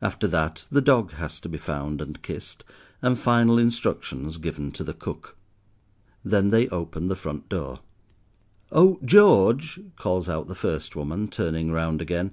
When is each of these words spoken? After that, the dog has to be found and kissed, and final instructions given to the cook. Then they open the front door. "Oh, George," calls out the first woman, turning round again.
After 0.00 0.26
that, 0.26 0.64
the 0.72 0.80
dog 0.80 1.12
has 1.12 1.38
to 1.38 1.48
be 1.48 1.56
found 1.56 2.00
and 2.00 2.20
kissed, 2.20 2.64
and 3.00 3.16
final 3.16 3.58
instructions 3.58 4.38
given 4.38 4.72
to 4.72 4.82
the 4.82 4.92
cook. 4.92 5.36
Then 6.24 6.48
they 6.48 6.66
open 6.70 7.06
the 7.06 7.14
front 7.14 7.48
door. 7.48 7.78
"Oh, 8.72 8.98
George," 9.04 9.78
calls 9.94 10.28
out 10.28 10.48
the 10.48 10.56
first 10.56 10.96
woman, 10.96 11.28
turning 11.28 11.70
round 11.70 12.02
again. 12.02 12.32